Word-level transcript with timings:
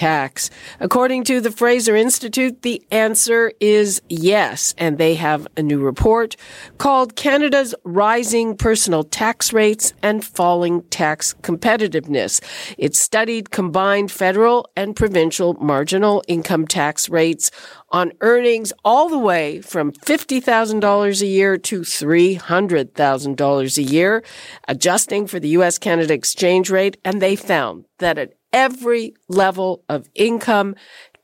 tax? 0.00 0.48
According 0.80 1.24
to 1.24 1.42
the 1.42 1.50
Fraser 1.50 1.94
Institute, 1.94 2.62
the 2.62 2.82
answer 2.90 3.52
is 3.60 4.00
yes. 4.08 4.74
And 4.78 4.96
they 4.96 5.14
have 5.16 5.46
a 5.58 5.62
new 5.62 5.80
report 5.80 6.36
called 6.78 7.16
Canada's 7.16 7.74
Rising 7.84 8.56
Personal 8.56 9.04
Tax 9.04 9.52
Rates 9.52 9.92
and 10.02 10.24
Falling 10.24 10.82
Tax 10.84 11.34
Competitiveness. 11.42 12.40
It 12.78 12.96
studied 12.96 13.50
combined 13.50 14.10
federal 14.10 14.66
and 14.74 14.96
provincial 14.96 15.52
marginal 15.60 16.22
income 16.26 16.66
tax 16.66 17.10
rates 17.10 17.50
on 17.90 18.12
earnings 18.22 18.72
all 18.84 19.10
the 19.10 19.18
way 19.18 19.60
from 19.60 19.92
$50,000 19.92 21.20
a 21.20 21.26
year 21.26 21.58
to 21.58 21.80
$300,000 21.80 23.78
a 23.78 23.82
year, 23.82 24.24
adjusting 24.66 25.26
for 25.26 25.38
the 25.38 25.48
US 25.60 25.76
Canada 25.76 26.14
exchange 26.14 26.70
rate. 26.70 26.96
And 27.04 27.20
they 27.20 27.36
found 27.36 27.84
that 27.98 28.16
at 28.16 28.39
every 28.52 29.14
level 29.28 29.84
of 29.88 30.08
income, 30.14 30.74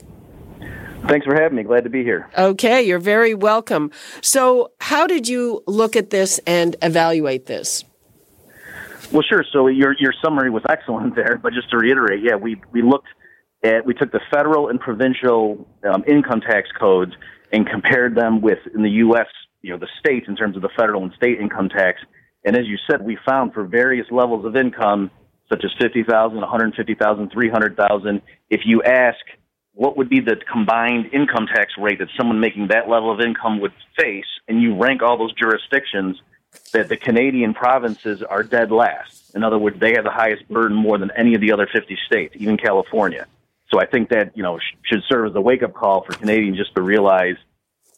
Thanks 1.07 1.25
for 1.25 1.33
having 1.33 1.57
me. 1.57 1.63
Glad 1.63 1.85
to 1.85 1.89
be 1.89 2.03
here. 2.03 2.29
Okay, 2.37 2.83
you're 2.83 2.99
very 2.99 3.33
welcome. 3.33 3.91
So, 4.21 4.71
how 4.79 5.07
did 5.07 5.27
you 5.27 5.63
look 5.65 5.95
at 5.95 6.09
this 6.09 6.39
and 6.45 6.75
evaluate 6.81 7.45
this? 7.45 7.83
Well, 9.11 9.23
sure. 9.27 9.43
So 9.51 9.67
your 9.67 9.95
your 9.99 10.13
summary 10.23 10.49
was 10.49 10.63
excellent 10.69 11.15
there, 11.15 11.39
but 11.41 11.53
just 11.53 11.69
to 11.71 11.77
reiterate, 11.77 12.21
yeah, 12.23 12.35
we 12.35 12.61
we 12.71 12.81
looked 12.81 13.07
at 13.63 13.85
we 13.85 13.93
took 13.93 14.11
the 14.11 14.21
federal 14.31 14.69
and 14.69 14.79
provincial 14.79 15.67
um, 15.83 16.03
income 16.07 16.41
tax 16.41 16.69
codes 16.79 17.13
and 17.51 17.67
compared 17.67 18.15
them 18.15 18.41
with 18.41 18.59
in 18.75 18.83
the 18.83 18.91
U.S. 19.03 19.27
you 19.61 19.71
know 19.71 19.79
the 19.79 19.89
states 19.99 20.27
in 20.27 20.35
terms 20.35 20.55
of 20.55 20.61
the 20.61 20.69
federal 20.77 21.03
and 21.03 21.11
state 21.13 21.39
income 21.39 21.69
tax. 21.69 21.99
And 22.45 22.55
as 22.55 22.65
you 22.67 22.77
said, 22.89 23.03
we 23.03 23.17
found 23.27 23.53
for 23.53 23.65
various 23.65 24.05
levels 24.11 24.45
of 24.45 24.55
income, 24.55 25.11
such 25.49 25.63
as 25.65 25.71
fifty 25.79 26.03
thousand, 26.03 26.39
one 26.39 26.49
hundred 26.49 26.75
fifty 26.75 26.95
thousand, 26.95 27.31
three 27.31 27.49
hundred 27.49 27.75
thousand, 27.75 28.21
if 28.49 28.61
you 28.65 28.83
ask 28.83 29.17
what 29.79 29.95
would 29.95 30.09
be 30.09 30.19
the 30.19 30.35
combined 30.35 31.05
income 31.13 31.47
tax 31.47 31.71
rate 31.77 31.99
that 31.99 32.09
someone 32.17 32.41
making 32.41 32.67
that 32.67 32.89
level 32.89 33.09
of 33.09 33.21
income 33.21 33.61
would 33.61 33.71
face, 33.97 34.25
and 34.49 34.61
you 34.61 34.75
rank 34.75 35.01
all 35.01 35.17
those 35.17 35.33
jurisdictions, 35.35 36.21
that 36.73 36.89
the 36.89 36.97
Canadian 36.97 37.53
provinces 37.53 38.21
are 38.21 38.43
dead 38.43 38.73
last. 38.73 39.33
In 39.33 39.41
other 39.41 39.57
words, 39.57 39.79
they 39.79 39.93
have 39.93 40.03
the 40.03 40.11
highest 40.11 40.45
burden 40.49 40.75
more 40.75 40.97
than 40.97 41.11
any 41.15 41.33
of 41.33 41.39
the 41.39 41.53
other 41.53 41.65
50 41.65 41.97
states, 42.05 42.35
even 42.37 42.57
California. 42.57 43.25
So 43.71 43.79
I 43.79 43.85
think 43.85 44.09
that 44.09 44.35
you 44.35 44.43
know 44.43 44.59
should 44.83 45.01
serve 45.07 45.29
as 45.29 45.35
a 45.37 45.41
wake 45.41 45.63
up 45.63 45.73
call 45.73 46.03
for 46.03 46.11
Canadians 46.11 46.57
just 46.57 46.75
to 46.75 46.81
realize 46.81 47.37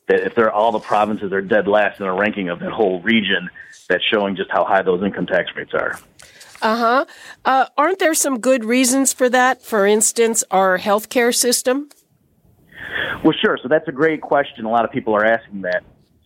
that 0.07 0.19
if 0.19 0.35
they're 0.35 0.51
all 0.51 0.71
the 0.71 0.79
provinces 0.79 1.33
are 1.33 1.41
dead 1.41 1.67
last 1.67 1.99
in 1.99 2.05
a 2.05 2.13
ranking 2.13 2.49
of 2.49 2.59
that 2.59 2.73
whole 2.73 3.01
region, 3.01 3.49
that's 3.89 4.03
showing 4.03 4.35
just 4.35 4.51
how 4.51 4.65
high 4.65 4.83
those 4.83 5.01
income 5.01 5.25
tax 5.25 5.49
rates 5.55 5.73
are. 5.73 5.99
Uh-huh. 6.61 7.05
Uh, 7.43 7.65
aren't 7.77 7.99
there 7.99 8.13
some 8.13 8.39
good 8.39 8.63
reasons 8.63 9.13
for 9.13 9.29
that? 9.29 9.61
For 9.61 9.85
instance, 9.85 10.43
our 10.51 10.77
healthcare 10.77 11.33
system? 11.33 11.89
Well, 13.23 13.33
sure. 13.43 13.57
So 13.61 13.67
that's 13.67 13.87
a 13.87 13.91
great 13.91 14.21
question. 14.21 14.65
A 14.65 14.69
lot 14.69 14.85
of 14.85 14.91
people 14.91 15.15
are 15.15 15.25
asking 15.25 15.61
that. 15.61 15.83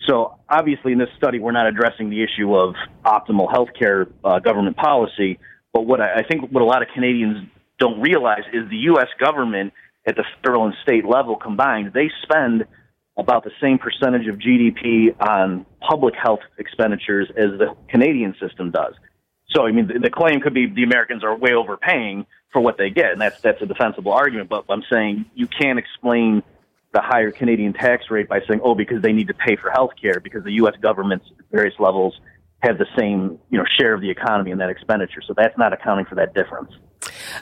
So 0.07 0.37
obviously, 0.49 0.91
in 0.91 0.99
this 0.99 1.09
study, 1.17 1.39
we're 1.39 1.51
not 1.51 1.67
addressing 1.67 2.09
the 2.09 2.23
issue 2.23 2.55
of 2.55 2.75
optimal 3.05 3.51
healthcare 3.51 4.11
uh, 4.23 4.39
government 4.39 4.77
policy. 4.77 5.39
But 5.73 5.81
what 5.81 5.99
I, 6.01 6.19
I 6.19 6.23
think 6.23 6.51
what 6.51 6.61
a 6.61 6.65
lot 6.65 6.81
of 6.81 6.89
Canadians 6.93 7.47
don't 7.79 8.01
realize 8.01 8.43
is 8.53 8.69
the 8.69 8.77
U.S. 8.93 9.07
government 9.19 9.73
at 10.07 10.15
the 10.15 10.23
federal 10.43 10.65
and 10.65 10.75
state 10.83 11.05
level 11.05 11.35
combined, 11.35 11.91
they 11.93 12.11
spend 12.23 12.65
about 13.17 13.43
the 13.43 13.51
same 13.61 13.77
percentage 13.77 14.27
of 14.27 14.35
GDP 14.35 15.15
on 15.19 15.65
public 15.79 16.13
health 16.21 16.41
expenditures 16.57 17.29
as 17.37 17.57
the 17.57 17.75
Canadian 17.89 18.35
system 18.39 18.71
does. 18.71 18.93
So, 19.55 19.65
I 19.65 19.71
mean, 19.71 19.87
the, 19.87 19.99
the 19.99 20.09
claim 20.09 20.41
could 20.41 20.53
be 20.53 20.67
the 20.67 20.83
Americans 20.83 21.23
are 21.23 21.35
way 21.35 21.53
overpaying 21.53 22.25
for 22.51 22.61
what 22.61 22.77
they 22.77 22.89
get, 22.89 23.11
and 23.11 23.21
that's 23.21 23.39
that's 23.41 23.61
a 23.61 23.65
defensible 23.65 24.11
argument. 24.11 24.49
But 24.49 24.65
I'm 24.69 24.83
saying 24.91 25.25
you 25.33 25.47
can't 25.47 25.79
explain 25.79 26.43
the 26.93 27.01
higher 27.01 27.31
Canadian 27.31 27.73
tax 27.73 28.09
rate 28.09 28.29
by 28.29 28.39
saying, 28.47 28.61
oh, 28.63 28.75
because 28.75 29.01
they 29.01 29.11
need 29.11 29.27
to 29.27 29.33
pay 29.33 29.55
for 29.55 29.69
health 29.69 29.91
care 30.01 30.19
because 30.19 30.43
the 30.43 30.53
U.S. 30.53 30.75
governments 30.81 31.25
various 31.51 31.75
levels 31.79 32.19
have 32.59 32.77
the 32.77 32.87
same 32.97 33.39
you 33.49 33.57
know 33.57 33.65
share 33.77 33.93
of 33.93 34.01
the 34.01 34.09
economy 34.09 34.51
in 34.51 34.57
that 34.57 34.69
expenditure. 34.69 35.21
So 35.25 35.33
that's 35.35 35.57
not 35.57 35.73
accounting 35.73 36.05
for 36.05 36.15
that 36.15 36.33
difference. 36.33 36.71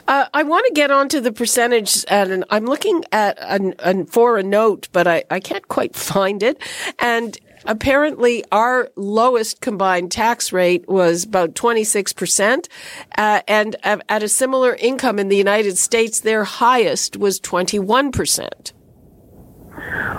Uh, 0.06 0.26
I 0.34 0.42
want 0.42 0.66
to 0.66 0.72
get 0.72 0.90
onto 0.90 1.20
the 1.20 1.32
percentage, 1.32 2.04
and 2.08 2.44
I'm 2.50 2.66
looking 2.66 3.04
at 3.12 3.38
an, 3.40 3.74
an, 3.78 4.06
for 4.06 4.36
a 4.36 4.42
note, 4.42 4.88
but 4.92 5.06
I, 5.06 5.24
I 5.30 5.40
can't 5.40 5.66
quite 5.68 5.94
find 5.96 6.42
it. 6.42 6.60
And 6.98 7.38
apparently 7.64 8.44
our 8.52 8.90
lowest 8.96 9.60
combined 9.60 10.12
tax 10.12 10.52
rate 10.52 10.88
was 10.88 11.24
about 11.24 11.54
26%. 11.54 12.68
Uh, 13.16 13.40
and 13.48 13.76
at 13.82 14.22
a 14.22 14.28
similar 14.28 14.74
income 14.74 15.18
in 15.18 15.28
the 15.28 15.36
United 15.36 15.78
States, 15.78 16.20
their 16.20 16.44
highest 16.44 17.16
was 17.16 17.40
21%. 17.40 18.72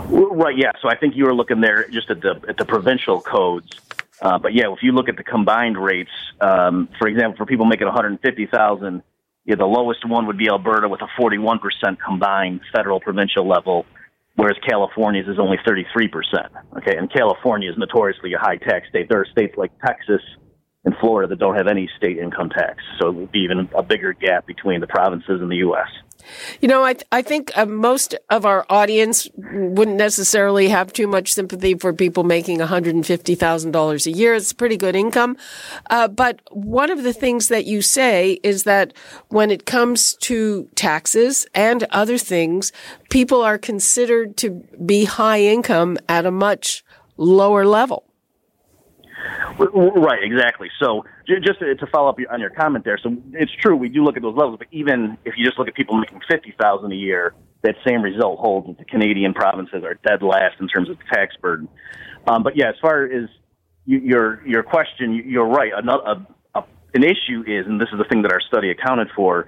Right. 0.07 0.57
Yeah. 0.57 0.71
So 0.81 0.89
I 0.89 0.95
think 0.95 1.15
you 1.15 1.25
were 1.25 1.33
looking 1.33 1.61
there 1.61 1.87
just 1.89 2.09
at 2.09 2.21
the 2.21 2.41
at 2.47 2.57
the 2.57 2.65
provincial 2.65 3.21
codes. 3.21 3.69
Uh, 4.21 4.37
but 4.37 4.53
yeah, 4.53 4.71
if 4.71 4.79
you 4.81 4.91
look 4.91 5.09
at 5.09 5.17
the 5.17 5.23
combined 5.23 5.77
rates, 5.77 6.11
um, 6.39 6.89
for 6.97 7.07
example, 7.07 7.37
for 7.37 7.45
people 7.45 7.65
making 7.65 7.87
150,000, 7.87 9.03
yeah, 9.45 9.55
the 9.55 9.65
lowest 9.65 10.07
one 10.07 10.25
would 10.27 10.37
be 10.37 10.47
Alberta 10.47 10.87
with 10.87 11.01
a 11.01 11.07
41% 11.19 11.59
combined 12.03 12.61
federal 12.73 12.99
provincial 12.99 13.47
level 13.47 13.85
whereas 14.35 14.57
California's 14.67 15.27
is 15.27 15.39
only 15.39 15.57
33%. 15.67 15.87
Okay, 16.77 16.97
and 16.97 17.11
California 17.11 17.69
is 17.69 17.77
notoriously 17.77 18.33
a 18.33 18.39
high 18.39 18.57
tax 18.57 18.87
state. 18.89 19.07
There 19.09 19.21
are 19.21 19.27
states 19.31 19.55
like 19.57 19.71
Texas 19.85 20.21
and 20.85 20.95
Florida 21.01 21.27
that 21.29 21.39
don't 21.39 21.55
have 21.55 21.67
any 21.67 21.89
state 21.97 22.17
income 22.17 22.49
tax, 22.49 22.83
so 22.99 23.09
it 23.09 23.15
would 23.15 23.31
be 23.31 23.39
even 23.39 23.67
a 23.75 23.83
bigger 23.83 24.13
gap 24.13 24.45
between 24.45 24.79
the 24.79 24.87
provinces 24.87 25.41
in 25.41 25.49
the 25.49 25.57
U.S. 25.57 25.87
You 26.61 26.67
know, 26.67 26.83
I 26.83 26.93
th- 26.93 27.05
I 27.11 27.21
think 27.21 27.51
uh, 27.55 27.65
most 27.65 28.15
of 28.29 28.45
our 28.45 28.65
audience 28.69 29.27
wouldn't 29.35 29.97
necessarily 29.97 30.69
have 30.69 30.91
too 30.93 31.07
much 31.07 31.33
sympathy 31.33 31.75
for 31.75 31.93
people 31.93 32.23
making 32.23 32.59
one 32.59 32.67
hundred 32.67 32.95
and 32.95 33.05
fifty 33.05 33.35
thousand 33.35 33.71
dollars 33.71 34.07
a 34.07 34.11
year. 34.11 34.33
It's 34.35 34.51
a 34.51 34.55
pretty 34.55 34.77
good 34.77 34.95
income, 34.95 35.37
uh, 35.89 36.07
but 36.07 36.41
one 36.51 36.91
of 36.91 37.03
the 37.03 37.13
things 37.13 37.47
that 37.49 37.65
you 37.65 37.81
say 37.81 38.39
is 38.43 38.63
that 38.63 38.93
when 39.29 39.51
it 39.51 39.65
comes 39.65 40.15
to 40.21 40.67
taxes 40.75 41.45
and 41.53 41.83
other 41.91 42.17
things, 42.17 42.71
people 43.09 43.41
are 43.41 43.57
considered 43.57 44.37
to 44.37 44.63
be 44.85 45.05
high 45.05 45.41
income 45.41 45.97
at 46.09 46.25
a 46.25 46.31
much 46.31 46.83
lower 47.17 47.65
level. 47.65 48.03
Right, 49.57 50.23
exactly. 50.23 50.69
So 50.81 51.05
just 51.27 51.59
to 51.59 51.87
follow 51.91 52.09
up 52.09 52.17
on 52.31 52.39
your 52.39 52.49
comment 52.49 52.85
there, 52.85 52.99
so 53.01 53.15
it's 53.33 53.51
true 53.61 53.75
we 53.75 53.89
do 53.89 54.03
look 54.03 54.17
at 54.17 54.21
those 54.21 54.35
levels, 54.35 54.57
but 54.57 54.67
even 54.71 55.17
if 55.25 55.35
you 55.37 55.45
just 55.45 55.57
look 55.57 55.67
at 55.67 55.75
people 55.75 55.97
making 55.97 56.19
fifty 56.29 56.53
thousand 56.59 56.91
a 56.91 56.95
year, 56.95 57.33
that 57.63 57.75
same 57.87 58.01
result 58.01 58.39
holds. 58.39 58.67
That 58.67 58.77
the 58.77 58.85
Canadian 58.85 59.33
provinces 59.33 59.83
are 59.83 59.95
dead 60.05 60.21
last 60.21 60.59
in 60.59 60.67
terms 60.67 60.89
of 60.89 60.97
the 60.97 61.03
tax 61.13 61.35
burden. 61.41 61.67
Um, 62.27 62.43
but 62.43 62.57
yeah, 62.57 62.69
as 62.69 62.75
far 62.81 63.05
as 63.05 63.29
your 63.85 64.45
your 64.47 64.63
question, 64.63 65.23
you're 65.25 65.47
right. 65.47 65.71
Another 65.75 66.03
a, 66.03 66.59
a, 66.59 66.63
an 66.93 67.03
issue 67.03 67.43
is, 67.47 67.65
and 67.67 67.79
this 67.79 67.89
is 67.91 67.97
the 67.97 68.05
thing 68.05 68.21
that 68.23 68.31
our 68.31 68.41
study 68.41 68.71
accounted 68.71 69.09
for. 69.15 69.47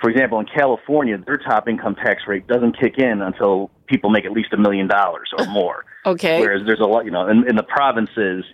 For 0.00 0.10
example, 0.10 0.40
in 0.40 0.46
California, 0.46 1.16
their 1.24 1.36
top 1.36 1.68
income 1.68 1.94
tax 1.94 2.22
rate 2.26 2.48
doesn't 2.48 2.78
kick 2.80 2.98
in 2.98 3.22
until 3.22 3.70
people 3.86 4.10
make 4.10 4.24
at 4.24 4.32
least 4.32 4.52
a 4.52 4.56
million 4.56 4.88
dollars 4.88 5.30
or 5.38 5.46
more. 5.46 5.84
okay. 6.04 6.40
Whereas 6.40 6.62
there's 6.66 6.80
a 6.80 6.84
lot, 6.84 7.04
you 7.04 7.12
know, 7.12 7.28
in, 7.28 7.48
in 7.48 7.54
the 7.54 7.62
provinces, 7.62 8.44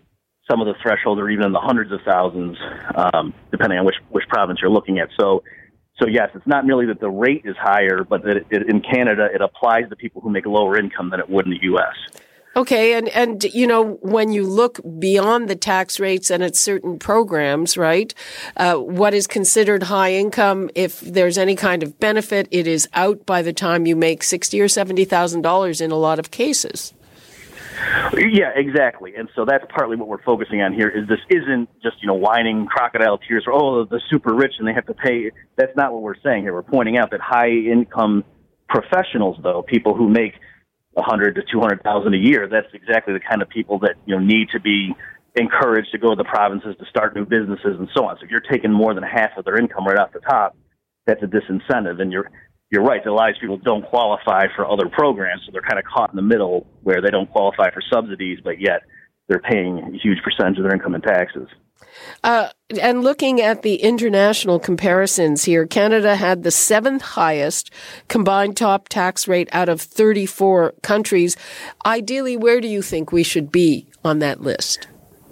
some 0.50 0.60
of 0.60 0.66
the 0.66 0.74
thresholds 0.82 1.20
are 1.20 1.28
even 1.28 1.44
in 1.44 1.52
the 1.52 1.60
hundreds 1.60 1.92
of 1.92 2.00
thousands, 2.04 2.56
um, 2.94 3.34
depending 3.50 3.78
on 3.78 3.84
which 3.84 3.96
which 4.10 4.26
province 4.28 4.60
you're 4.60 4.70
looking 4.70 4.98
at. 4.98 5.08
So, 5.18 5.42
So 6.00 6.06
yes, 6.06 6.30
it's 6.34 6.46
not 6.46 6.64
merely 6.64 6.86
that 6.86 7.00
the 7.00 7.10
rate 7.10 7.42
is 7.44 7.56
higher, 7.56 8.04
but 8.04 8.22
that 8.24 8.36
it, 8.38 8.46
it, 8.50 8.68
in 8.68 8.80
Canada 8.80 9.28
it 9.32 9.40
applies 9.40 9.88
to 9.90 9.96
people 9.96 10.20
who 10.22 10.30
make 10.30 10.46
lower 10.46 10.78
income 10.78 11.10
than 11.10 11.20
it 11.20 11.28
would 11.28 11.44
in 11.46 11.50
the 11.50 11.62
U.S. 11.62 11.94
Okay, 12.56 12.94
and 12.94 13.08
and 13.10 13.44
you 13.44 13.66
know 13.66 13.98
when 14.02 14.32
you 14.32 14.44
look 14.44 14.80
beyond 14.98 15.48
the 15.48 15.54
tax 15.54 16.00
rates 16.00 16.28
and 16.30 16.42
at 16.42 16.56
certain 16.56 16.98
programs, 16.98 17.76
right? 17.76 18.12
Uh, 18.56 18.74
what 18.76 19.14
is 19.14 19.26
considered 19.28 19.84
high 19.84 20.14
income, 20.14 20.70
if 20.74 21.00
there's 21.00 21.38
any 21.38 21.54
kind 21.54 21.82
of 21.84 22.00
benefit, 22.00 22.48
it 22.50 22.66
is 22.66 22.88
out 22.94 23.24
by 23.26 23.42
the 23.42 23.52
time 23.52 23.86
you 23.86 23.94
make 23.94 24.24
sixty 24.24 24.60
or 24.60 24.66
seventy 24.66 25.04
thousand 25.04 25.42
dollars 25.42 25.80
in 25.80 25.92
a 25.92 25.96
lot 25.96 26.18
of 26.18 26.32
cases. 26.32 26.94
Yeah, 28.16 28.50
exactly. 28.54 29.14
And 29.16 29.28
so 29.34 29.44
that's 29.44 29.64
partly 29.74 29.96
what 29.96 30.08
we're 30.08 30.22
focusing 30.22 30.60
on 30.62 30.72
here. 30.72 30.88
Is 30.88 31.08
this 31.08 31.20
isn't 31.30 31.68
just 31.82 31.96
you 32.00 32.06
know 32.06 32.14
whining 32.14 32.66
crocodile 32.66 33.18
tears 33.18 33.44
for 33.44 33.52
oh 33.52 33.84
the 33.84 34.00
super 34.10 34.34
rich 34.34 34.54
and 34.58 34.66
they 34.66 34.72
have 34.72 34.86
to 34.86 34.94
pay. 34.94 35.30
That's 35.56 35.74
not 35.76 35.92
what 35.92 36.02
we're 36.02 36.20
saying 36.22 36.42
here. 36.42 36.52
We're 36.52 36.62
pointing 36.62 36.98
out 36.98 37.10
that 37.10 37.20
high 37.20 37.50
income 37.50 38.24
professionals, 38.68 39.38
though 39.42 39.62
people 39.62 39.94
who 39.94 40.08
make 40.08 40.34
a 40.96 41.02
hundred 41.02 41.34
to 41.36 41.42
two 41.50 41.60
hundred 41.60 41.82
thousand 41.82 42.14
a 42.14 42.18
year, 42.18 42.48
that's 42.50 42.72
exactly 42.74 43.14
the 43.14 43.20
kind 43.20 43.42
of 43.42 43.48
people 43.48 43.78
that 43.80 43.94
you 44.06 44.14
know 44.14 44.22
need 44.22 44.48
to 44.50 44.60
be 44.60 44.94
encouraged 45.36 45.92
to 45.92 45.98
go 45.98 46.10
to 46.10 46.16
the 46.16 46.24
provinces 46.24 46.74
to 46.78 46.86
start 46.86 47.14
new 47.14 47.24
businesses 47.24 47.76
and 47.78 47.88
so 47.96 48.04
on. 48.06 48.16
So 48.18 48.24
if 48.24 48.30
you're 48.30 48.40
taking 48.40 48.72
more 48.72 48.94
than 48.94 49.04
half 49.04 49.36
of 49.36 49.44
their 49.44 49.56
income 49.56 49.86
right 49.86 49.98
off 49.98 50.12
the 50.12 50.20
top, 50.20 50.56
that's 51.06 51.22
a 51.22 51.26
disincentive, 51.26 52.00
and 52.00 52.10
you're 52.10 52.30
you're 52.70 52.82
right 52.82 53.02
that 53.02 53.10
a 53.10 53.14
lot 53.14 53.30
of 53.30 53.36
people 53.40 53.56
don't 53.56 53.84
qualify 53.86 54.46
for 54.54 54.70
other 54.70 54.88
programs, 54.88 55.42
so 55.46 55.52
they're 55.52 55.62
kind 55.62 55.78
of 55.78 55.84
caught 55.84 56.10
in 56.10 56.16
the 56.16 56.22
middle 56.22 56.66
where 56.82 57.00
they 57.00 57.10
don't 57.10 57.30
qualify 57.30 57.70
for 57.70 57.82
subsidies, 57.92 58.38
but 58.42 58.60
yet 58.60 58.82
they're 59.28 59.40
paying 59.40 59.78
a 59.78 59.98
huge 59.98 60.18
percentage 60.22 60.58
of 60.58 60.64
their 60.64 60.74
income 60.74 60.94
in 60.94 61.00
taxes. 61.00 61.48
Uh, 62.22 62.48
and 62.80 63.02
looking 63.02 63.40
at 63.40 63.62
the 63.62 63.76
international 63.76 64.58
comparisons 64.58 65.44
here, 65.44 65.66
Canada 65.66 66.16
had 66.16 66.42
the 66.42 66.50
seventh 66.50 67.02
highest 67.02 67.70
combined 68.08 68.56
top 68.56 68.88
tax 68.88 69.26
rate 69.26 69.48
out 69.52 69.68
of 69.68 69.80
34 69.80 70.74
countries. 70.82 71.36
Ideally, 71.86 72.36
where 72.36 72.60
do 72.60 72.68
you 72.68 72.82
think 72.82 73.12
we 73.12 73.22
should 73.22 73.50
be 73.50 73.86
on 74.04 74.18
that 74.18 74.40
list? 74.40 74.88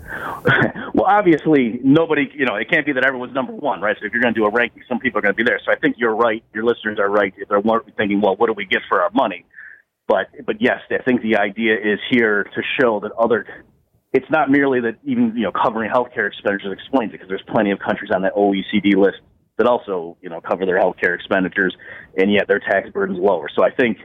well, 0.95 1.07
obviously, 1.07 1.81
nobody, 1.83 2.31
you 2.35 2.47
know, 2.47 2.57
it 2.57 2.71
can't 2.71 2.87
be 2.87 2.93
that 2.93 3.05
everyone's 3.05 3.35
number 3.35 3.53
one, 3.53 3.81
right? 3.81 3.97
So 3.99 4.07
if 4.07 4.13
you're 4.13 4.23
going 4.23 4.35
to 4.35 4.41
do 4.41 4.47
a 4.47 4.51
ranking, 4.51 4.83
some 4.89 4.99
people 4.99 5.19
are 5.19 5.23
going 5.23 5.35
to 5.35 5.37
be 5.37 5.45
there. 5.45 5.61
So 5.65 5.73
I 5.73 5.77
think 5.77 5.97
you're 5.99 6.15
right. 6.15 6.45
Your 6.55 6.65
listeners 6.65 6.99
are 6.99 7.09
right 7.09 7.35
if 7.37 7.49
they're 7.49 7.63
thinking, 7.97 8.21
well, 8.21 8.37
what 8.37 8.47
do 8.47 8.53
we 8.53 8.65
get 8.65 8.83
for 8.89 9.03
our 9.03 9.11
money? 9.11 9.45
But, 10.09 10.29
but 10.45 10.57
yes, 10.61 10.81
I 10.91 11.03
think 11.03 11.23
the 11.23 11.37
idea 11.37 11.75
is 11.75 11.99
here 12.11 12.45
to 12.45 12.63
show 12.81 13.01
that 13.01 13.13
other, 13.13 13.47
it's 14.13 14.31
not 14.31 14.51
merely 14.51 14.81
that 14.81 14.99
even, 15.05 15.33
you 15.37 15.43
know, 15.43 15.53
covering 15.53 15.91
healthcare 15.91 16.29
expenditures 16.29 16.73
explains 16.73 17.11
it 17.11 17.13
because 17.13 17.29
there's 17.29 17.45
plenty 17.49 17.73
of 17.73 17.81
countries 17.81 18.11
on 18.15 18.23
that 18.23 18.35
OECD 18.35 18.95
list 18.95 19.19
that 19.59 19.67
also, 19.67 20.17
you 20.21 20.29
know, 20.29 20.41
cover 20.41 20.65
their 20.67 20.79
healthcare 20.79 21.15
expenditures 21.15 21.75
and 22.17 22.33
yet 22.33 22.47
their 22.47 22.61
tax 22.61 22.91
burden's 22.91 23.19
lower. 23.19 23.49
So 23.55 23.65
I 23.65 23.71
think, 23.71 23.99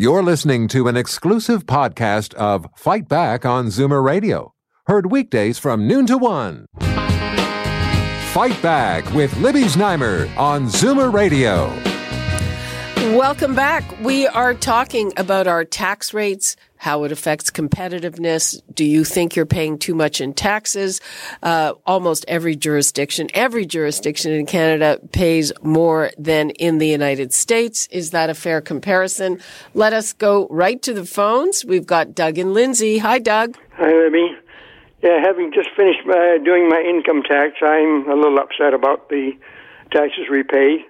You're 0.00 0.22
listening 0.22 0.66
to 0.68 0.88
an 0.88 0.96
exclusive 0.96 1.66
podcast 1.66 2.32
of 2.32 2.66
Fight 2.74 3.06
Back 3.06 3.44
on 3.44 3.66
Zoomer 3.66 4.02
Radio, 4.02 4.54
heard 4.86 5.12
weekdays 5.12 5.58
from 5.58 5.86
noon 5.86 6.06
to 6.06 6.16
one. 6.16 6.64
Fight 8.32 8.56
Back 8.62 9.12
with 9.12 9.36
Libby 9.36 9.64
Znaimer 9.64 10.34
on 10.38 10.68
Zoomer 10.68 11.12
Radio. 11.12 11.89
Welcome 13.00 13.54
back. 13.54 13.82
We 14.02 14.26
are 14.26 14.52
talking 14.52 15.14
about 15.16 15.46
our 15.46 15.64
tax 15.64 16.12
rates, 16.12 16.54
how 16.76 17.04
it 17.04 17.12
affects 17.12 17.50
competitiveness. 17.50 18.60
Do 18.74 18.84
you 18.84 19.04
think 19.04 19.34
you're 19.34 19.46
paying 19.46 19.78
too 19.78 19.94
much 19.94 20.20
in 20.20 20.34
taxes? 20.34 21.00
Uh, 21.42 21.72
almost 21.86 22.26
every 22.28 22.56
jurisdiction, 22.56 23.28
every 23.32 23.64
jurisdiction 23.64 24.32
in 24.32 24.44
Canada 24.44 25.00
pays 25.12 25.50
more 25.62 26.10
than 26.18 26.50
in 26.50 26.76
the 26.76 26.88
United 26.88 27.32
States. 27.32 27.88
Is 27.90 28.10
that 28.10 28.28
a 28.28 28.34
fair 28.34 28.60
comparison? 28.60 29.40
Let 29.72 29.94
us 29.94 30.12
go 30.12 30.46
right 30.50 30.80
to 30.82 30.92
the 30.92 31.06
phones. 31.06 31.64
We've 31.64 31.86
got 31.86 32.14
Doug 32.14 32.36
and 32.36 32.52
Lindsay. 32.52 32.98
Hi, 32.98 33.18
Doug. 33.18 33.56
Hi, 33.76 33.90
Libby. 33.90 34.36
Yeah, 35.02 35.22
having 35.24 35.52
just 35.54 35.70
finished 35.74 36.00
uh, 36.06 36.36
doing 36.44 36.68
my 36.68 36.84
income 36.86 37.22
tax, 37.22 37.56
I'm 37.62 38.10
a 38.10 38.14
little 38.14 38.38
upset 38.38 38.74
about 38.74 39.08
the 39.08 39.32
taxes 39.90 40.26
we 40.30 40.42
pay. 40.42 40.84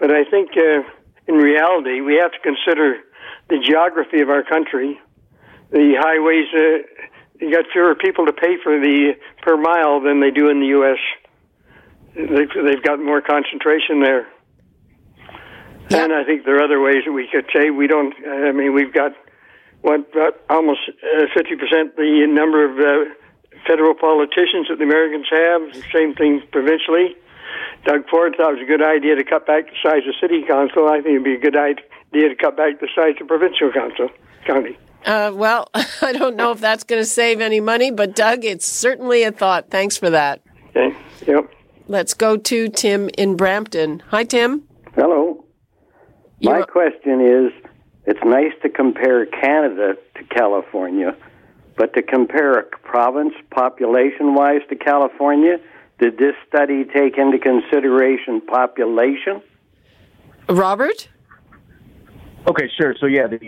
But 0.00 0.10
I 0.10 0.24
think 0.24 0.50
uh, 0.56 0.82
in 1.26 1.34
reality, 1.36 2.00
we 2.00 2.16
have 2.16 2.32
to 2.32 2.38
consider 2.40 2.98
the 3.48 3.58
geography 3.58 4.20
of 4.20 4.28
our 4.28 4.42
country. 4.42 5.00
The 5.70 5.94
highways, 5.98 6.48
uh, 6.54 7.04
you 7.40 7.52
got 7.52 7.64
fewer 7.72 7.94
people 7.94 8.26
to 8.26 8.32
pay 8.32 8.56
for 8.62 8.78
the 8.78 9.14
per 9.42 9.56
mile 9.56 10.00
than 10.00 10.20
they 10.20 10.30
do 10.30 10.48
in 10.48 10.60
the 10.60 10.66
U.S. 10.78 10.98
They've, 12.14 12.64
they've 12.64 12.82
got 12.82 13.00
more 13.00 13.20
concentration 13.20 14.02
there. 14.02 14.28
Yeah. 15.90 16.04
And 16.04 16.12
I 16.12 16.24
think 16.24 16.44
there 16.44 16.56
are 16.56 16.62
other 16.62 16.80
ways 16.80 17.04
that 17.06 17.12
we 17.12 17.28
could 17.30 17.46
say 17.54 17.70
we 17.70 17.86
don't. 17.86 18.14
I 18.26 18.52
mean, 18.52 18.72
we've 18.74 18.92
got 18.92 19.12
what 19.82 20.06
almost 20.48 20.80
uh, 20.88 21.26
fifty 21.34 21.54
uh, 21.54 21.58
percent 21.58 21.96
the 21.96 22.26
number 22.28 22.64
of 22.64 22.78
uh, 22.78 23.10
federal 23.66 23.94
politicians 23.94 24.68
that 24.68 24.78
the 24.78 24.84
Americans 24.84 25.26
have. 25.30 25.60
Same 25.92 26.14
thing 26.14 26.42
provincially. 26.52 27.16
Doug 27.84 28.08
Ford 28.08 28.34
thought 28.36 28.52
it 28.52 28.60
was 28.60 28.62
a 28.62 28.66
good 28.66 28.82
idea 28.82 29.16
to 29.16 29.24
cut 29.24 29.46
back 29.46 29.66
the 29.66 29.76
size 29.82 30.02
of 30.06 30.14
city 30.20 30.44
council. 30.46 30.88
I 30.88 30.96
think 30.96 31.20
it'd 31.20 31.24
be 31.24 31.34
a 31.34 31.40
good 31.40 31.56
idea 31.56 32.28
to 32.28 32.36
cut 32.36 32.56
back 32.56 32.80
the 32.80 32.88
size 32.94 33.14
of 33.20 33.26
provincial 33.26 33.72
council 33.72 34.08
county. 34.46 34.78
Uh, 35.04 35.32
well, 35.34 35.68
I 36.02 36.12
don't 36.12 36.36
know 36.36 36.52
if 36.52 36.60
that's 36.60 36.84
going 36.84 37.00
to 37.00 37.06
save 37.06 37.40
any 37.40 37.60
money, 37.60 37.90
but 37.90 38.14
Doug, 38.14 38.44
it's 38.44 38.66
certainly 38.66 39.24
a 39.24 39.32
thought. 39.32 39.70
Thanks 39.70 39.96
for 39.96 40.10
that. 40.10 40.42
Okay. 40.70 40.96
Yep. 41.26 41.50
Let's 41.88 42.14
go 42.14 42.36
to 42.36 42.68
Tim 42.68 43.10
in 43.18 43.36
Brampton. 43.36 44.02
Hi, 44.08 44.24
Tim. 44.24 44.68
Hello. 44.94 45.44
You're... 46.38 46.60
My 46.60 46.62
question 46.62 47.20
is 47.20 47.52
it's 48.06 48.20
nice 48.24 48.52
to 48.62 48.68
compare 48.68 49.26
Canada 49.26 49.94
to 50.16 50.24
California, 50.24 51.16
but 51.76 51.94
to 51.94 52.02
compare 52.02 52.58
a 52.58 52.62
province 52.62 53.34
population 53.50 54.34
wise 54.34 54.60
to 54.68 54.76
California, 54.76 55.58
did 56.02 56.18
this 56.18 56.34
study 56.48 56.84
take 56.84 57.16
into 57.16 57.38
consideration 57.38 58.40
population? 58.40 59.40
Robert? 60.48 61.08
Okay, 62.48 62.68
sure. 62.76 62.96
So, 62.98 63.06
yeah, 63.06 63.28
the, 63.28 63.38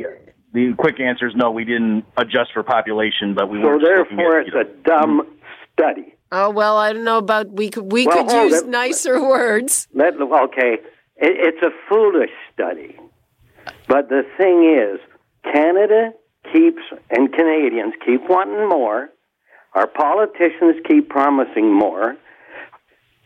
the 0.53 0.73
quick 0.79 1.01
answer 1.01 1.27
is 1.27 1.35
no, 1.35 1.51
we 1.51 1.65
didn't 1.65 2.05
adjust 2.17 2.53
for 2.55 2.63
population, 2.63 3.35
but 3.35 3.51
we 3.51 3.61
so 3.61 3.67
were. 3.69 3.81
So, 3.81 3.87
therefore, 3.87 4.39
at, 4.39 4.47
it's 4.47 4.55
know, 4.55 4.61
a 4.61 4.65
dumb 4.85 5.21
mm-hmm. 5.21 5.35
study. 5.73 6.15
Oh 6.31 6.51
well, 6.51 6.77
I 6.79 6.93
don't 6.93 7.05
know 7.05 7.19
about 7.19 7.53
we 7.53 7.71
could 7.71 7.93
we 7.93 8.07
well, 8.07 8.25
could 8.25 8.51
use 8.51 8.63
it, 8.63 8.69
nicer 8.69 9.23
words. 9.23 9.87
Let, 9.95 10.15
okay, 10.15 10.79
it, 11.17 11.55
it's 11.57 11.63
a 11.63 11.71
foolish 11.89 12.31
study, 12.53 12.99
but 13.89 14.09
the 14.09 14.23
thing 14.37 14.65
is, 14.65 15.01
Canada 15.53 16.13
keeps 16.53 16.83
and 17.11 17.33
Canadians 17.33 17.95
keep 18.05 18.23
wanting 18.29 18.69
more. 18.69 19.11
Our 19.75 19.87
politicians 19.87 20.77
keep 20.89 21.09
promising 21.09 21.73
more. 21.73 22.17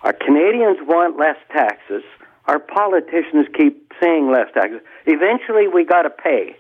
Our 0.02 0.12
Canadians 0.12 0.78
want 0.82 1.18
less 1.18 1.36
taxes. 1.52 2.02
Our 2.46 2.58
politicians 2.58 3.46
keep 3.56 3.92
saying 4.00 4.30
less 4.30 4.46
taxes. 4.54 4.80
Eventually, 5.06 5.66
we 5.68 5.84
got 5.84 6.02
to 6.02 6.10
pay. 6.10 6.56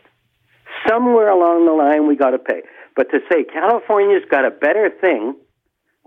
Somewhere 0.88 1.30
along 1.30 1.66
the 1.66 1.72
line, 1.72 2.06
we 2.06 2.16
got 2.16 2.30
to 2.30 2.38
pay. 2.38 2.62
But 2.96 3.10
to 3.10 3.20
say 3.30 3.44
California's 3.44 4.24
got 4.30 4.44
a 4.44 4.50
better 4.50 4.90
thing 5.00 5.34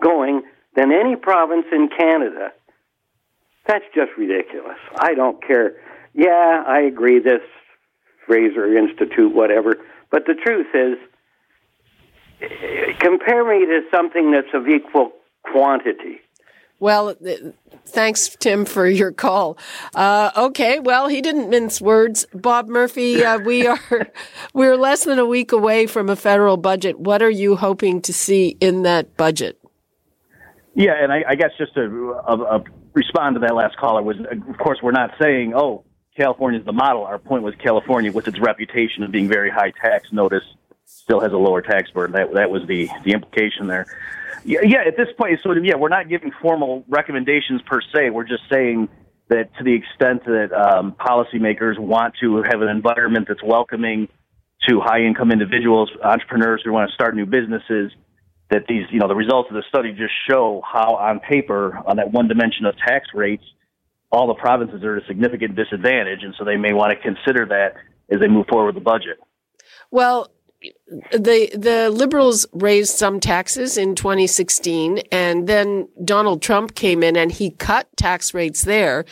going 0.02 0.44
than 0.76 0.92
any 0.92 1.16
province 1.16 1.66
in 1.72 1.90
Canada, 1.90 2.52
that's 3.66 3.86
just 3.96 4.12
ridiculous. 4.18 4.78
I 5.00 5.14
don't 5.14 5.42
care. 5.46 5.76
Yeah, 6.14 6.64
I 6.68 6.82
agree, 6.82 7.20
this 7.20 7.42
Fraser 8.28 8.78
Institute, 8.78 9.34
whatever. 9.34 9.76
But 10.12 10.26
the 10.26 10.34
truth 10.34 10.68
is, 10.74 10.98
eh, 12.42 12.94
compare 13.00 13.46
me 13.46 13.66
to 13.66 13.82
something 13.90 14.32
that's 14.32 14.54
of 14.54 14.68
equal 14.68 15.14
quantity 15.44 16.20
Well, 16.82 17.16
thanks, 17.86 18.36
Tim, 18.40 18.66
for 18.66 18.88
your 18.88 19.12
call. 19.12 19.56
Uh, 19.94 20.32
okay, 20.36 20.80
well, 20.80 21.10
he 21.10 21.22
didn't 21.22 21.52
mince 21.52 21.80
words. 21.80 22.26
Bob 22.34 22.68
Murphy, 22.68 23.24
uh, 23.24 23.38
we 23.38 23.68
are 23.68 23.80
we're 24.56 24.76
less 24.76 25.04
than 25.04 25.20
a 25.20 25.26
week 25.26 25.52
away 25.52 25.86
from 25.86 26.10
a 26.10 26.16
federal 26.16 26.58
budget. 26.58 27.00
What 27.00 27.22
are 27.22 27.30
you 27.30 27.56
hoping 27.56 28.02
to 28.02 28.14
see 28.14 28.58
in 28.60 28.82
that 28.82 29.16
budget? 29.16 29.60
Yeah, 30.74 30.94
and 31.00 31.14
I, 31.14 31.24
I 31.30 31.36
guess 31.36 31.52
just 31.56 31.76
to 31.76 32.16
uh, 32.28 32.60
respond 32.94 33.36
to 33.36 33.42
that 33.42 33.54
last 33.54 33.78
caller 33.78 34.02
was, 34.02 34.18
of 34.20 34.58
course, 34.58 34.80
we're 34.82 34.92
not 34.92 35.12
saying, 35.22 35.54
oh, 35.56 35.84
California 36.18 36.62
is 36.62 36.66
the 36.66 36.74
model. 36.74 37.04
Our 37.04 37.20
point 37.20 37.44
was 37.44 37.54
California, 37.64 38.12
with 38.12 38.28
its 38.28 38.40
reputation 38.40 39.04
of 39.04 39.12
being 39.12 39.28
very 39.28 39.52
high 39.52 39.72
tax, 39.72 40.12
notice 40.12 40.44
still 40.91 41.19
has 41.19 41.31
a 41.31 41.38
lower 41.38 41.62
tax 41.62 41.89
burden. 41.91 42.15
That 42.15 42.33
that 42.33 42.50
was 42.50 42.63
the 42.67 42.89
the 43.03 43.12
implication 43.12 43.67
there. 43.67 43.86
Yeah, 44.43 44.60
yeah 44.63 44.83
at 44.88 44.98
this 44.98 45.10
point, 45.17 45.39
so 45.43 45.53
yeah, 45.53 45.75
we're 45.75 45.89
not 45.89 46.10
giving 46.10 46.31
formal 46.41 46.83
recommendations 46.88 47.62
per 47.63 47.79
se. 47.81 48.10
We're 48.10 48.27
just 48.27 48.43
saying 48.51 48.89
that 49.29 49.50
to 49.57 49.63
the 49.63 49.74
extent 49.74 50.25
that 50.25 50.51
um, 50.51 50.93
policymakers 51.00 51.79
want 51.79 52.15
to 52.21 52.43
have 52.43 52.62
an 52.62 52.67
environment 52.67 53.27
that's 53.27 53.43
welcoming 53.43 54.10
to 54.67 54.79
high 54.79 55.01
income 55.01 55.31
individuals, 55.31 55.89
entrepreneurs 56.03 56.62
who 56.63 56.71
want 56.71 56.89
to 56.89 56.93
start 56.93 57.15
new 57.15 57.25
businesses, 57.25 57.91
that 58.50 58.63
these, 58.67 58.83
you 58.91 59.00
know, 59.00 59.07
the 59.07 59.15
results 59.15 59.50
of 59.50 59.55
the 59.55 59.63
study 59.69 59.91
just 59.93 60.13
show 60.29 60.62
how 60.69 60.95
on 60.95 61.19
paper, 61.19 61.77
on 61.88 61.95
that 61.95 62.12
one 62.12 62.27
dimension 62.27 62.65
of 62.65 62.75
tax 62.77 63.07
rates, 63.13 63.43
all 64.12 64.27
the 64.27 64.33
provinces 64.33 64.83
are 64.83 64.98
at 64.98 65.03
a 65.03 65.07
significant 65.07 65.55
disadvantage, 65.55 66.19
and 66.24 66.36
so 66.38 66.43
they 66.43 66.57
may 66.57 66.74
want 66.74 66.91
to 66.91 67.01
consider 67.01 67.45
that 67.45 67.75
as 68.13 68.19
they 68.19 68.27
move 68.27 68.45
forward 68.48 68.75
with 68.75 68.75
the 68.75 68.81
budget. 68.81 69.17
Well, 69.89 70.27
the 71.12 71.50
the 71.56 71.89
liberals 71.89 72.46
raised 72.53 72.98
some 72.98 73.20
taxes 73.20 73.77
in 73.77 73.96
2016 73.96 75.00
and 75.12 75.48
then 75.48 75.88
Donald 76.03 76.41
Trump 76.41 76.75
came 76.75 77.01
in 77.01 77.15
and 77.15 77.32
he 77.32 77.51
cut 77.51 77.88
tax 77.98 78.34
rates 78.34 78.63
there 78.63 79.06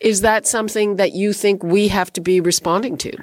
is 0.00 0.22
that 0.22 0.46
something 0.46 0.96
that 0.96 1.12
you 1.12 1.32
think 1.32 1.62
we 1.62 1.88
have 1.88 2.12
to 2.14 2.20
be 2.20 2.40
responding 2.40 2.96
to 2.98 3.16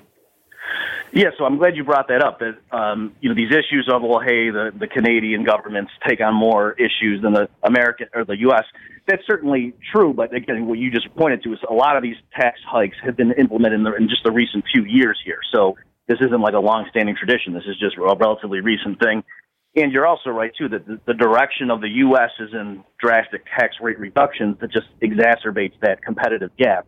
yeah, 1.13 1.31
so 1.38 1.43
I'm 1.43 1.57
glad 1.57 1.75
you 1.75 1.83
brought 1.83 2.07
that 2.07 2.23
up. 2.23 2.39
That 2.39 2.57
um, 2.71 3.13
you 3.19 3.27
know 3.27 3.35
these 3.35 3.51
issues 3.51 3.89
of 3.91 4.01
well, 4.01 4.21
hey, 4.21 4.50
the 4.50 4.71
the 4.77 4.88
Canadian 4.88 5.43
governments 5.43 5.91
take 6.07 6.21
on 6.21 6.33
more 6.33 6.71
issues 6.73 7.21
than 7.21 7.33
the 7.33 7.50
American 7.63 8.07
or 8.13 8.23
the 8.23 8.38
U.S. 8.38 8.63
That's 9.07 9.21
certainly 9.27 9.73
true, 9.91 10.13
but 10.13 10.33
again, 10.33 10.67
what 10.67 10.77
you 10.77 10.89
just 10.89 11.13
pointed 11.15 11.43
to 11.43 11.51
is 11.51 11.59
a 11.69 11.73
lot 11.73 11.97
of 11.97 12.03
these 12.03 12.15
tax 12.33 12.59
hikes 12.65 12.95
have 13.03 13.17
been 13.17 13.33
implemented 13.33 13.79
in, 13.79 13.83
the, 13.83 13.93
in 13.95 14.07
just 14.07 14.23
the 14.23 14.31
recent 14.31 14.63
few 14.71 14.85
years 14.85 15.19
here. 15.25 15.39
So 15.53 15.75
this 16.11 16.19
isn't 16.27 16.41
like 16.41 16.53
a 16.53 16.59
long-standing 16.59 17.15
tradition. 17.15 17.53
This 17.53 17.63
is 17.65 17.79
just 17.79 17.95
a 17.95 18.01
relatively 18.01 18.59
recent 18.59 18.99
thing. 18.99 19.23
And 19.77 19.93
you're 19.93 20.05
also 20.05 20.29
right 20.29 20.51
too 20.57 20.67
that 20.67 20.85
the, 20.85 20.99
the 21.07 21.13
direction 21.13 21.71
of 21.71 21.79
the 21.79 21.87
U.S. 21.87 22.31
is 22.41 22.49
in 22.51 22.83
drastic 22.99 23.45
tax 23.57 23.77
rate 23.81 23.97
reductions 23.97 24.57
that 24.59 24.71
just 24.71 24.87
exacerbates 25.01 25.79
that 25.81 26.03
competitive 26.03 26.51
gap. 26.57 26.85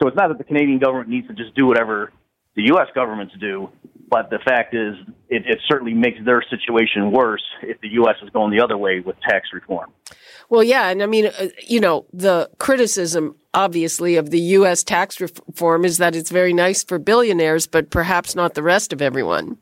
So 0.00 0.06
it's 0.08 0.16
not 0.16 0.28
that 0.28 0.36
the 0.36 0.44
Canadian 0.44 0.78
government 0.78 1.08
needs 1.08 1.26
to 1.28 1.34
just 1.34 1.54
do 1.54 1.66
whatever 1.66 2.12
the 2.56 2.64
U.S. 2.74 2.88
governments 2.94 3.32
do. 3.40 3.70
But 4.10 4.28
the 4.28 4.38
fact 4.44 4.74
is, 4.74 4.94
it, 5.30 5.44
it 5.46 5.58
certainly 5.66 5.94
makes 5.94 6.18
their 6.24 6.42
situation 6.50 7.10
worse 7.10 7.44
if 7.62 7.80
the 7.80 7.88
U.S. 8.00 8.16
is 8.22 8.28
going 8.30 8.54
the 8.54 8.62
other 8.62 8.76
way 8.76 9.00
with 9.00 9.16
tax 9.20 9.48
reform. 9.54 9.92
Well, 10.48 10.62
yeah. 10.62 10.88
And 10.88 11.02
I 11.02 11.06
mean, 11.06 11.26
uh, 11.26 11.48
you 11.66 11.80
know, 11.80 12.06
the 12.12 12.50
criticism, 12.58 13.36
obviously, 13.52 14.16
of 14.16 14.30
the 14.30 14.40
U.S. 14.40 14.82
tax 14.82 15.20
reform 15.20 15.84
is 15.84 15.98
that 15.98 16.16
it's 16.16 16.30
very 16.30 16.54
nice 16.54 16.82
for 16.82 16.98
billionaires, 16.98 17.66
but 17.66 17.90
perhaps 17.90 18.34
not 18.34 18.54
the 18.54 18.62
rest 18.62 18.92
of 18.92 19.02
everyone. 19.02 19.58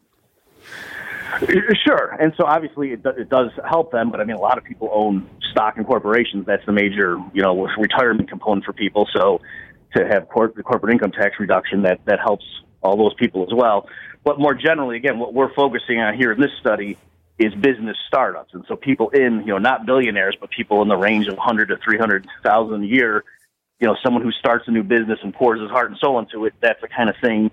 Sure. 1.84 2.16
And 2.18 2.32
so 2.36 2.44
obviously 2.44 2.92
it, 2.92 3.00
it 3.04 3.28
does 3.28 3.50
help 3.68 3.92
them, 3.92 4.10
but 4.10 4.20
I 4.20 4.24
mean, 4.24 4.36
a 4.36 4.40
lot 4.40 4.56
of 4.58 4.64
people 4.64 4.90
own 4.92 5.28
stock 5.50 5.76
in 5.76 5.84
corporations. 5.84 6.46
That's 6.46 6.64
the 6.64 6.72
major, 6.72 7.18
you 7.34 7.42
know, 7.42 7.68
retirement 7.78 8.30
component 8.30 8.64
for 8.64 8.72
people. 8.72 9.06
So 9.14 9.40
to 9.94 10.06
have 10.06 10.28
cor- 10.28 10.52
the 10.54 10.62
corporate 10.62 10.92
income 10.92 11.12
tax 11.12 11.34
reduction, 11.38 11.82
that, 11.82 12.00
that 12.06 12.20
helps 12.20 12.44
all 12.82 12.96
those 12.96 13.14
people 13.14 13.42
as 13.42 13.50
well. 13.52 13.88
But 14.24 14.38
more 14.38 14.54
generally, 14.54 14.96
again, 14.96 15.18
what 15.18 15.34
we're 15.34 15.52
focusing 15.52 16.00
on 16.00 16.16
here 16.16 16.32
in 16.32 16.40
this 16.40 16.52
study 16.60 16.96
is 17.38 17.54
business 17.54 17.96
startups, 18.06 18.54
and 18.54 18.64
so 18.66 18.76
people 18.76 19.10
in 19.10 19.40
you 19.40 19.52
know 19.52 19.58
not 19.58 19.86
billionaires, 19.86 20.36
but 20.40 20.50
people 20.50 20.82
in 20.82 20.88
the 20.88 20.96
range 20.96 21.26
of 21.28 21.36
100 21.36 21.68
to 21.68 21.76
300 21.84 22.26
thousand 22.42 22.84
a 22.84 22.86
year. 22.86 23.24
You 23.80 23.86
know, 23.86 23.96
someone 24.02 24.22
who 24.22 24.32
starts 24.32 24.64
a 24.68 24.70
new 24.70 24.82
business 24.82 25.18
and 25.22 25.34
pours 25.34 25.60
his 25.60 25.70
heart 25.70 25.90
and 25.90 25.98
soul 25.98 26.18
into 26.18 26.46
it. 26.46 26.54
That's 26.62 26.80
the 26.80 26.88
kind 26.88 27.10
of 27.10 27.16
thing 27.20 27.50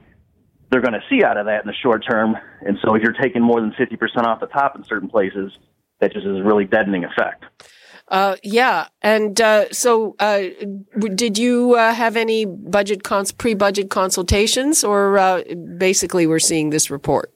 they're 0.71 0.81
going 0.81 0.93
to 0.93 1.03
see 1.09 1.23
out 1.23 1.35
of 1.35 1.47
that 1.47 1.61
in 1.61 1.67
the 1.67 1.73
short 1.73 2.05
term. 2.09 2.37
And 2.61 2.77
so, 2.81 2.95
if 2.95 3.03
you're 3.03 3.13
taking 3.13 3.41
more 3.41 3.59
than 3.59 3.73
50 3.77 3.97
percent 3.97 4.25
off 4.25 4.39
the 4.39 4.47
top 4.47 4.75
in 4.77 4.83
certain 4.85 5.09
places, 5.09 5.51
that 5.99 6.13
just 6.13 6.25
is 6.25 6.37
a 6.37 6.43
really 6.43 6.65
deadening 6.65 7.03
effect. 7.03 7.43
Uh, 8.07 8.35
yeah, 8.43 8.87
and 9.01 9.39
uh, 9.39 9.71
so 9.71 10.15
uh, 10.19 10.43
did 11.15 11.37
you 11.37 11.75
uh, 11.75 11.93
have 11.93 12.15
any 12.17 12.45
budget 12.45 13.03
cons- 13.03 13.31
pre-budget 13.31 13.89
consultations, 13.89 14.83
or 14.83 15.17
uh, 15.17 15.41
basically 15.77 16.27
we're 16.27 16.39
seeing 16.39 16.69
this 16.69 16.91
report? 16.91 17.32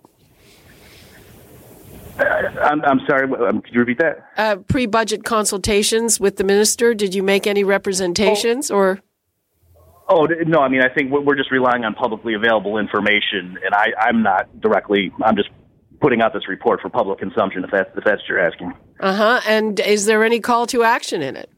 Uh, 2.19 2.23
I'm, 2.61 2.83
I'm 2.83 2.99
sorry. 3.07 3.23
Um, 3.47 3.61
could 3.61 3.73
you 3.73 3.79
repeat 3.79 3.99
that? 3.99 4.67
pre-budget 4.67 5.23
consultations 5.23 6.19
with 6.19 6.37
the 6.37 6.43
minister. 6.43 6.93
Did 6.93 7.13
you 7.13 7.23
make 7.23 7.47
any 7.47 7.63
representations, 7.63 8.71
oh. 8.71 8.75
or? 8.75 8.99
Oh 10.09 10.25
no! 10.45 10.61
I 10.61 10.69
mean, 10.69 10.81
I 10.81 10.87
think 10.87 11.11
we're 11.11 11.35
just 11.35 11.51
relying 11.51 11.83
on 11.83 11.93
publicly 11.93 12.33
available 12.33 12.77
information, 12.77 13.57
and 13.63 13.73
I, 13.73 13.87
I'm 13.99 14.23
not 14.23 14.61
directly. 14.61 15.11
I'm 15.21 15.35
just 15.35 15.49
putting 15.99 16.21
out 16.21 16.33
this 16.33 16.47
report 16.47 16.79
for 16.81 16.89
public 16.89 17.19
consumption, 17.19 17.63
if 17.63 17.71
that's 17.71 17.89
if 17.97 18.05
that's 18.05 18.21
what 18.21 18.29
you're 18.29 18.39
asking. 18.39 18.73
Uh 19.01 19.15
huh. 19.15 19.41
And 19.45 19.79
is 19.81 20.05
there 20.05 20.23
any 20.23 20.39
call 20.39 20.65
to 20.67 20.83
action 20.83 21.21
in 21.21 21.35
it? 21.35 21.49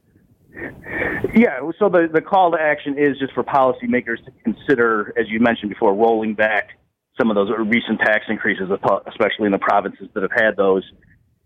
Yeah. 1.36 1.60
So 1.78 1.90
the 1.90 2.10
the 2.12 2.22
call 2.22 2.52
to 2.52 2.58
action 2.60 2.98
is 2.98 3.20
just 3.20 3.34
for 3.34 3.44
policymakers 3.44 4.24
to 4.26 4.32
consider, 4.44 5.14
as 5.16 5.30
you 5.30 5.40
mentioned 5.40 5.70
before, 5.70 5.94
rolling 5.94 6.34
back 6.34 6.79
some 7.20 7.30
of 7.30 7.36
those 7.36 7.50
recent 7.66 8.00
tax 8.00 8.26
increases, 8.30 8.70
especially 9.08 9.46
in 9.46 9.52
the 9.52 9.60
provinces 9.60 10.08
that 10.14 10.24
have 10.24 10.32
had 10.32 10.56
those, 10.56 10.84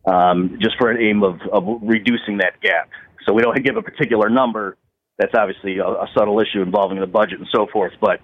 um, 0.06 0.60
just 0.62 0.78
for 0.78 0.92
an 0.92 1.02
aim 1.02 1.24
of, 1.24 1.40
of 1.52 1.64
reducing 1.82 2.38
that 2.38 2.62
gap. 2.62 2.90
So 3.26 3.34
we 3.34 3.42
don't 3.42 3.64
give 3.64 3.78
a 3.78 3.82
particular 3.82 4.30
number. 4.30 4.78
That's 5.18 5.34
obviously 5.36 5.78
a, 5.80 5.88
a 5.88 6.08
subtle 6.16 6.40
issue 6.40 6.62
involving 6.62 7.00
the 7.00 7.08
budget 7.08 7.40
and 7.40 7.48
so 7.54 7.68
forth, 7.72 7.94
but 8.00 8.20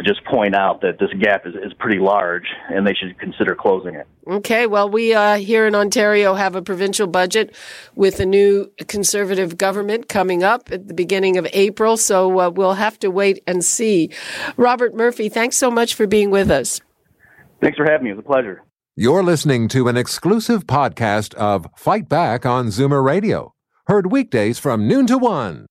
to 0.00 0.08
just 0.08 0.24
point 0.24 0.54
out 0.54 0.80
that 0.80 0.98
this 0.98 1.10
gap 1.20 1.46
is, 1.46 1.54
is 1.54 1.72
pretty 1.78 1.98
large 1.98 2.44
and 2.68 2.86
they 2.86 2.94
should 2.94 3.18
consider 3.18 3.54
closing 3.54 3.94
it. 3.94 4.06
Okay, 4.26 4.66
well, 4.66 4.88
we 4.88 5.14
uh, 5.14 5.36
here 5.36 5.66
in 5.66 5.74
Ontario 5.74 6.34
have 6.34 6.54
a 6.54 6.62
provincial 6.62 7.06
budget 7.06 7.54
with 7.94 8.20
a 8.20 8.26
new 8.26 8.70
conservative 8.88 9.58
government 9.58 10.08
coming 10.08 10.42
up 10.42 10.70
at 10.70 10.88
the 10.88 10.94
beginning 10.94 11.36
of 11.36 11.46
April, 11.52 11.96
so 11.96 12.40
uh, 12.40 12.50
we'll 12.50 12.74
have 12.74 12.98
to 13.00 13.10
wait 13.10 13.42
and 13.46 13.64
see. 13.64 14.10
Robert 14.56 14.94
Murphy, 14.94 15.28
thanks 15.28 15.56
so 15.56 15.70
much 15.70 15.94
for 15.94 16.06
being 16.06 16.30
with 16.30 16.50
us. 16.50 16.80
Thanks 17.60 17.76
for 17.76 17.84
having 17.84 18.04
me. 18.04 18.10
It 18.10 18.16
was 18.16 18.24
a 18.24 18.28
pleasure. 18.28 18.62
You're 18.96 19.22
listening 19.22 19.68
to 19.68 19.88
an 19.88 19.96
exclusive 19.96 20.66
podcast 20.66 21.34
of 21.34 21.66
Fight 21.76 22.08
Back 22.08 22.44
on 22.44 22.66
Zoomer 22.66 23.04
Radio, 23.04 23.54
heard 23.86 24.10
weekdays 24.10 24.58
from 24.58 24.88
noon 24.88 25.06
to 25.06 25.18
one. 25.18 25.66